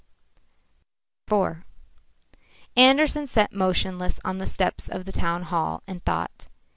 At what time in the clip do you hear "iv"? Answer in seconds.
1.31-1.57